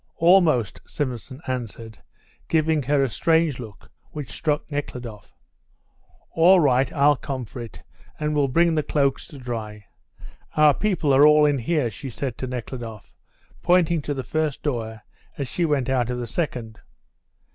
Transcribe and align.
"Almost," 0.17 0.81
Simonson 0.87 1.41
answered, 1.45 1.99
giving 2.49 2.81
her 2.81 3.03
a 3.03 3.07
strange 3.07 3.59
look, 3.59 3.91
which 4.09 4.31
struck 4.31 4.63
Nekhludoff. 4.71 5.35
"All 6.31 6.59
right, 6.59 6.91
I'll 6.91 7.15
come 7.15 7.45
for 7.45 7.61
it, 7.61 7.83
and 8.19 8.33
will 8.33 8.47
bring 8.47 8.73
the 8.73 8.81
cloaks 8.81 9.27
to 9.27 9.37
dry. 9.37 9.85
Our 10.57 10.73
people 10.73 11.13
are 11.13 11.27
all 11.27 11.45
in 11.45 11.59
here," 11.59 11.91
she 11.91 12.09
said 12.09 12.35
to 12.39 12.47
Nekhludoff, 12.47 13.13
pointing 13.61 14.01
to 14.01 14.15
the 14.15 14.23
first 14.23 14.63
door 14.63 15.03
as 15.37 15.47
she 15.47 15.65
went 15.65 15.87
out 15.87 16.09
of 16.09 16.17
the 16.17 16.25
second. 16.25 16.79